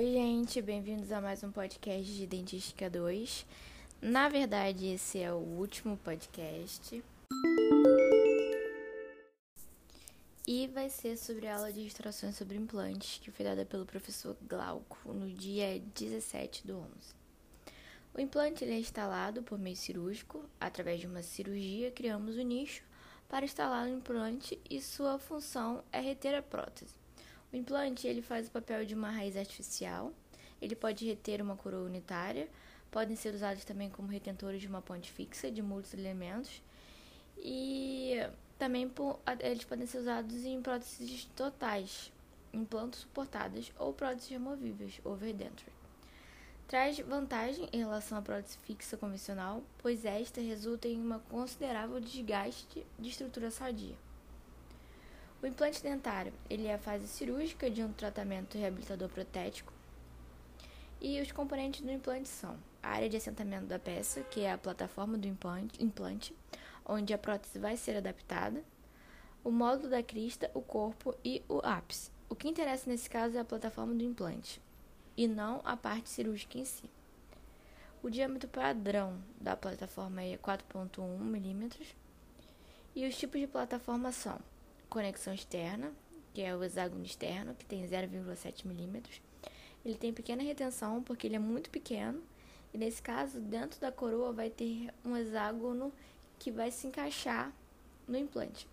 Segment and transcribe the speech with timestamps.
[0.00, 3.44] Oi, gente, bem-vindos a mais um podcast de Dentística 2.
[4.00, 7.04] Na verdade, esse é o último podcast.
[10.48, 14.34] E vai ser sobre a aula de instruções sobre implantes, que foi dada pelo professor
[14.48, 16.88] Glauco no dia 17 do 11.
[18.14, 20.42] O implante é instalado por meio cirúrgico.
[20.58, 22.82] Através de uma cirurgia, criamos o nicho
[23.28, 26.99] para instalar o implante e sua função é reter a prótese.
[27.52, 30.12] O implante ele faz o papel de uma raiz artificial.
[30.60, 32.48] Ele pode reter uma coroa unitária.
[32.90, 36.62] Podem ser usados também como retentores de uma ponte fixa de muitos elementos.
[37.36, 38.16] E
[38.58, 38.90] também
[39.40, 42.12] eles podem ser usados em próteses totais,
[42.52, 45.72] implantes suportadas ou próteses removíveis, overdenture.
[46.68, 52.86] Traz vantagem em relação à prótese fixa convencional, pois esta resulta em uma considerável desgaste
[52.96, 53.96] de estrutura sadia.
[55.42, 59.72] O implante dentário ele é a fase cirúrgica de um tratamento reabilitador protético.
[61.00, 64.58] E os componentes do implante são a área de assentamento da peça, que é a
[64.58, 66.36] plataforma do implante,
[66.84, 68.62] onde a prótese vai ser adaptada,
[69.42, 72.10] o módulo da crista, o corpo e o ápice.
[72.28, 74.60] O que interessa nesse caso é a plataforma do implante
[75.16, 76.90] e não a parte cirúrgica em si.
[78.02, 81.70] O diâmetro padrão da plataforma é 4.1 mm
[82.94, 84.38] e os tipos de plataforma são
[84.90, 85.92] conexão externa,
[86.34, 89.22] que é o hexágono externo, que tem 0,7 milímetros.
[89.84, 92.22] Ele tem pequena retenção porque ele é muito pequeno
[92.74, 95.92] e nesse caso dentro da coroa vai ter um hexágono
[96.38, 97.52] que vai se encaixar
[98.06, 98.68] no implante.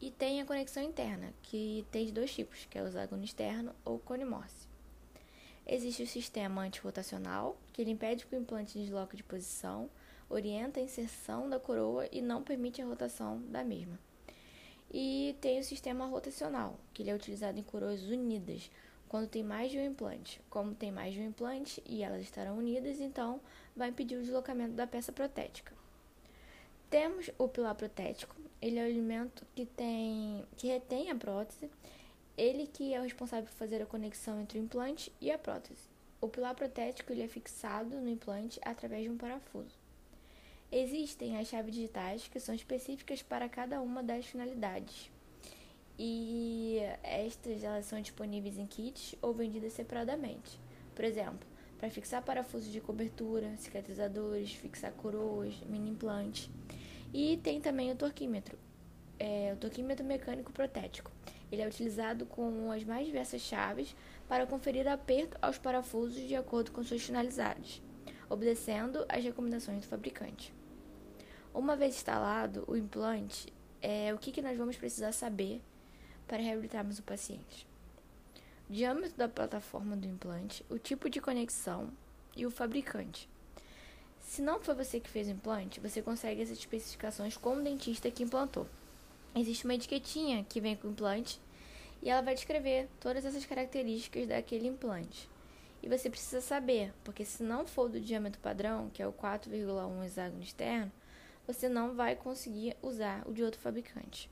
[0.00, 3.74] E tem a conexão interna, que tem de dois tipos, que é o hexágono externo
[3.84, 4.68] ou cone Morse.
[5.66, 9.90] Existe o sistema antirrotacional, que ele impede que o implante desloque de posição,
[10.30, 13.98] orienta a inserção da coroa e não permite a rotação da mesma.
[14.90, 18.70] E tem o sistema rotacional, que ele é utilizado em coroas unidas,
[19.08, 20.40] quando tem mais de um implante.
[20.48, 23.40] Como tem mais de um implante e elas estarão unidas, então
[23.76, 25.72] vai impedir o deslocamento da peça protética.
[26.90, 31.70] Temos o pilar protético, ele é o elemento que, tem, que retém a prótese,
[32.36, 35.82] ele que é o responsável por fazer a conexão entre o implante e a prótese.
[36.20, 39.77] O pilar protético ele é fixado no implante através de um parafuso.
[40.70, 45.10] Existem as chaves digitais que são específicas para cada uma das finalidades.
[45.98, 50.60] E estas elas são disponíveis em kits ou vendidas separadamente.
[50.94, 51.48] Por exemplo,
[51.78, 56.50] para fixar parafusos de cobertura, cicatrizadores, fixar coroas, mini implantes.
[57.14, 58.58] E tem também o torquímetro,
[59.18, 61.10] é, o torquímetro mecânico protético.
[61.50, 63.96] Ele é utilizado com as mais diversas chaves
[64.28, 67.80] para conferir aperto aos parafusos de acordo com suas finalidades,
[68.28, 70.52] obedecendo às recomendações do fabricante.
[71.54, 75.60] Uma vez instalado o implante, é, o que, que nós vamos precisar saber
[76.26, 77.66] para reabilitarmos o paciente?
[78.68, 81.90] O diâmetro da plataforma do implante, o tipo de conexão
[82.36, 83.28] e o fabricante.
[84.20, 88.10] Se não foi você que fez o implante, você consegue essas especificações com o dentista
[88.10, 88.66] que implantou.
[89.34, 91.40] Existe uma etiquetinha que vem com o implante
[92.02, 95.28] e ela vai descrever todas essas características daquele implante.
[95.82, 100.04] E você precisa saber, porque se não for do diâmetro padrão, que é o 4,1
[100.04, 100.90] hexágono externo,
[101.46, 104.30] você não vai conseguir usar o de outro fabricante.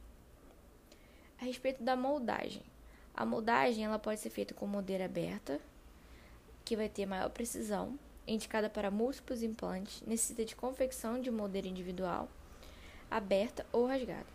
[1.40, 2.62] A respeito da moldagem.
[3.14, 5.58] A moldagem ela pode ser feita com moldeira aberta,
[6.64, 12.28] que vai ter maior precisão, indicada para múltiplos implantes, necessita de confecção de moldeira individual,
[13.10, 14.26] aberta ou rasgada.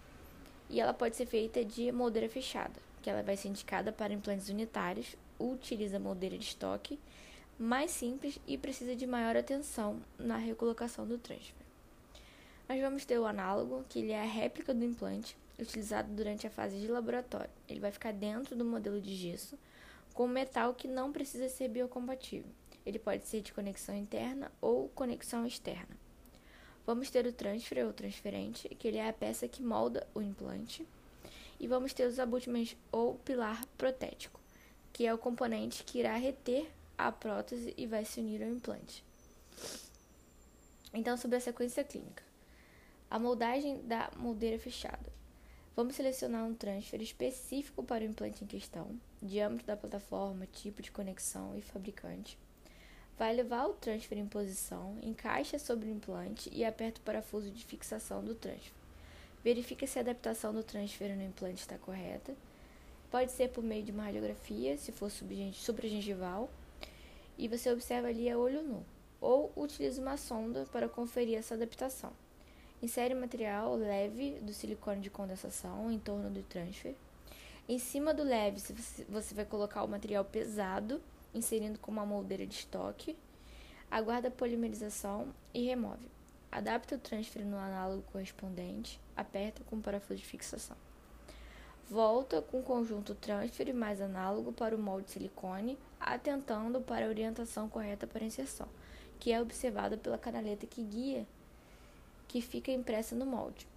[0.69, 4.49] E ela pode ser feita de moldeira fechada, que ela vai ser indicada para implantes
[4.49, 5.15] unitários,
[5.49, 6.99] utiliza moldeira de estoque,
[7.57, 11.55] mais simples e precisa de maior atenção na recolocação do transfer.
[12.67, 16.49] Nós vamos ter o análogo, que ele é a réplica do implante, utilizado durante a
[16.49, 17.49] fase de laboratório.
[17.67, 19.57] Ele vai ficar dentro do modelo de gesso,
[20.13, 22.51] com metal que não precisa ser biocompatível.
[22.85, 25.95] Ele pode ser de conexão interna ou conexão externa.
[26.85, 30.85] Vamos ter o transfer ou transferente, que ele é a peça que molda o implante.
[31.59, 34.40] E vamos ter os abutments ou pilar protético,
[34.93, 39.03] que é o componente que irá reter a prótese e vai se unir ao implante.
[40.93, 42.23] Então, sobre a sequência clínica.
[43.09, 45.11] A moldagem da moldeira fechada.
[45.75, 50.91] Vamos selecionar um transfer específico para o implante em questão, diâmetro da plataforma, tipo de
[50.91, 52.37] conexão e fabricante.
[53.17, 57.63] Vai levar o transfer em posição, encaixa sobre o implante e aperta o parafuso de
[57.63, 58.73] fixação do transfer.
[59.43, 62.35] Verifica se a adaptação do transfer no implante está correta.
[63.11, 66.49] Pode ser por meio de uma radiografia, se for supragengival,
[67.37, 68.85] e você observa ali a olho nu,
[69.19, 72.13] ou utiliza uma sonda para conferir essa adaptação.
[72.81, 76.95] Insere material leve do silicone de condensação em torno do transfer.
[77.67, 78.61] Em cima do leve,
[79.09, 81.01] você vai colocar o material pesado
[81.33, 83.17] inserindo com uma moldeira de estoque,
[83.89, 86.09] aguarda a polimerização e remove.
[86.49, 90.77] Adapta o transfer no análogo correspondente, aperta com o parafuso de fixação.
[91.91, 97.09] Volta com o conjunto transfer mais análogo para o molde de silicone, atentando para a
[97.09, 98.69] orientação correta para a inserção,
[99.19, 101.27] que é observada pela canaleta que guia,
[102.29, 103.67] que fica impressa no molde.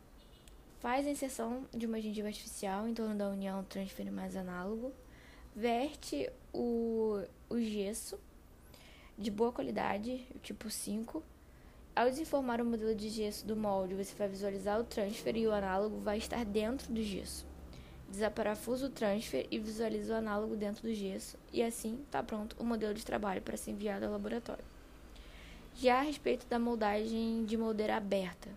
[0.78, 4.92] Faz a inserção de uma gengiva artificial em torno da união transfer mais análogo,
[5.52, 7.20] verte o,
[7.50, 8.16] o gesso
[9.18, 11.20] de boa qualidade, tipo 5.
[11.96, 15.52] Ao desenformar o modelo de gesso do molde, você vai visualizar o transfer e o
[15.52, 17.53] análogo vai estar dentro do gesso.
[18.08, 22.64] Desaparafusa o transfer e visualiza o análogo dentro do gesso, e assim está pronto o
[22.64, 24.64] modelo de trabalho para ser enviado ao laboratório.
[25.76, 28.48] Já a respeito da moldagem de moldeira aberta,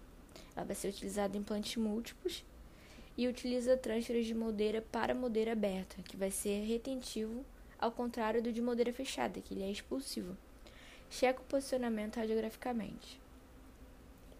[0.55, 2.43] ela vai ser utilizada em implantes múltiplos
[3.17, 7.43] e utiliza transferes de moldeira para moldeira aberta, que vai ser retentivo,
[7.79, 10.37] ao contrário do de moldeira fechada, que ele é expulsivo.
[11.09, 13.19] Checa o posicionamento radiograficamente.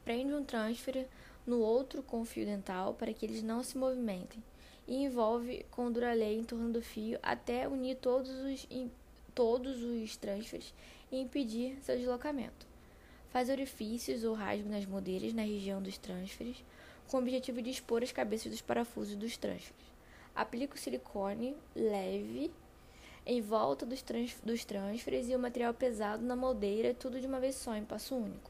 [0.05, 1.07] Prende um transfer
[1.45, 4.43] no outro com fio dental para que eles não se movimentem
[4.87, 8.67] e envolve com duralei em torno do fio até unir todos os,
[9.35, 10.73] todos os transfers
[11.11, 12.65] e impedir seu deslocamento.
[13.29, 16.63] Faz orifícios ou rasgos nas moldeiras na região dos transferes,
[17.07, 19.85] com o objetivo de expor as cabeças dos parafusos dos transferes.
[20.33, 22.51] Aplica o silicone leve
[23.25, 27.41] em volta dos, trans, dos transferes e o material pesado na moldeira, tudo de uma
[27.41, 28.49] vez só, em passo único.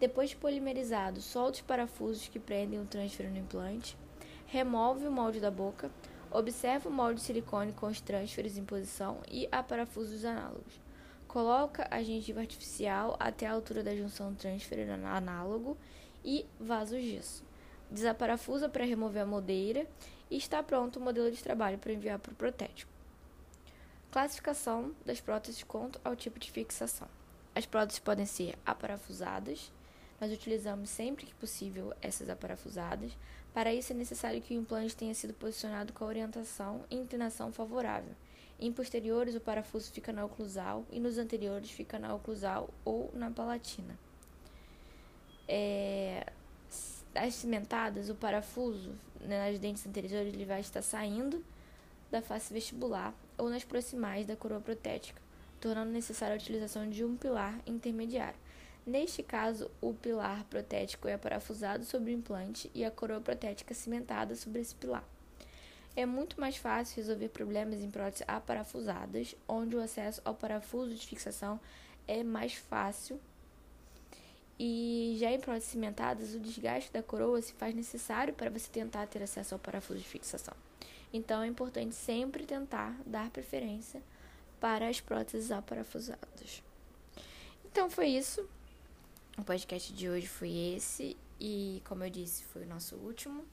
[0.00, 3.96] Depois de polimerizado, solta os parafusos que prendem o transfer no implante,
[4.46, 5.90] remove o molde da boca,
[6.30, 10.80] observa o molde de silicone com os transferes em posição e a parafusos análogos.
[11.28, 15.76] Coloca a gengiva artificial até a altura da junção transfer análogo
[16.24, 17.44] e vaza o gesso
[17.90, 19.86] desaparafusa para remover a moldeira
[20.30, 22.90] e está pronto o modelo de trabalho para enviar para o protético.
[24.10, 27.08] Classificação das próteses quanto ao tipo de fixação.
[27.54, 29.72] As próteses podem ser aparafusadas,
[30.20, 33.12] nós utilizamos sempre que possível essas aparafusadas.
[33.52, 37.52] Para isso é necessário que o implante tenha sido posicionado com a orientação e inclinação
[37.52, 38.14] favorável.
[38.58, 43.30] Em posteriores, o parafuso fica na oclusal e nos anteriores fica na oclusal ou na
[43.30, 43.98] palatina.
[45.46, 46.26] É,
[47.14, 51.44] as cimentadas, o parafuso né, nas dentes anteriores ele vai estar saindo
[52.10, 55.20] da face vestibular ou nas proximais da coroa protética,
[55.60, 58.38] tornando necessária a utilização de um pilar intermediário.
[58.86, 64.36] Neste caso, o pilar protético é parafusado sobre o implante e a coroa protética cimentada
[64.36, 65.04] sobre esse pilar.
[65.96, 71.06] É muito mais fácil resolver problemas em próteses aparafusadas, onde o acesso ao parafuso de
[71.06, 71.58] fixação
[72.06, 73.20] é mais fácil
[74.58, 79.06] e já em próteses cimentadas, o desgaste da coroa se faz necessário para você tentar
[79.06, 80.54] ter acesso ao parafuso de fixação.
[81.12, 84.00] Então é importante sempre tentar dar preferência
[84.58, 86.62] para as próteses aparafusadas.
[87.66, 88.48] Então foi isso.
[89.38, 93.44] O podcast de hoje foi esse e, como eu disse, foi o nosso último.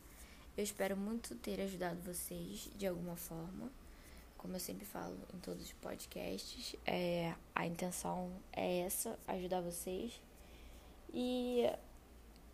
[0.57, 3.69] Eu espero muito ter ajudado vocês de alguma forma.
[4.37, 10.19] Como eu sempre falo em todos os podcasts, é, a intenção é essa, ajudar vocês
[11.13, 11.69] e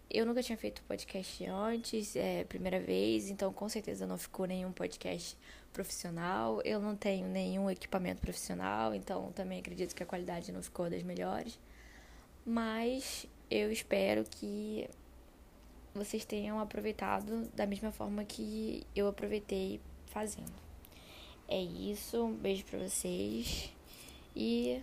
[0.10, 4.72] eu nunca tinha feito podcast antes, é primeira vez, então com certeza não ficou nenhum
[4.72, 5.38] podcast
[5.72, 6.62] profissional.
[6.66, 11.04] Eu não tenho nenhum equipamento profissional, então também acredito que a qualidade não ficou das
[11.04, 11.60] melhores.
[12.50, 14.90] Mas eu espero que
[15.94, 20.52] vocês tenham aproveitado da mesma forma que eu aproveitei fazendo.
[21.48, 23.72] É isso, um beijo pra vocês
[24.36, 24.82] e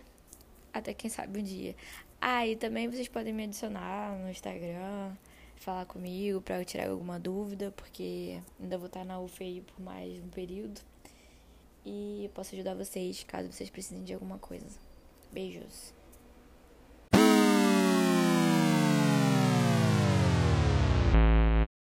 [0.73, 1.75] até quem sabe um dia.
[2.21, 5.13] Ah, e também vocês podem me adicionar no Instagram,
[5.57, 10.23] falar comigo para eu tirar alguma dúvida, porque ainda vou estar na UFEI por mais
[10.23, 10.79] um período.
[11.85, 14.79] E posso ajudar vocês caso vocês precisem de alguma coisa.
[15.33, 15.96] Beijos.